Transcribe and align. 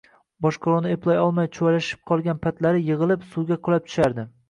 boshqaruvni 0.45 0.93
eplay 0.97 1.19
olmay 1.27 1.51
chuvalashib 1.59 2.01
qolgan 2.15 2.43
patlari 2.49 2.85
yig‘ilib, 2.91 3.31
suvga 3.37 3.63
qulab 3.69 3.91
tushardi. 3.91 4.33